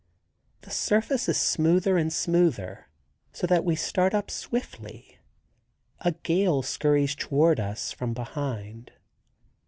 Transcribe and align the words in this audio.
The 0.61 0.71
surface 0.71 1.29
is 1.29 1.39
smoother 1.39 1.95
and 1.95 2.11
smoother; 2.11 2.87
so 3.31 3.45
that 3.45 3.63
we 3.63 3.75
start 3.75 4.15
up 4.15 4.31
swiftly. 4.31 5.19
A 5.99 6.13
gale 6.23 6.63
scurries 6.63 7.13
toward 7.13 7.59
us 7.59 7.91
from 7.91 8.15
behind. 8.15 8.93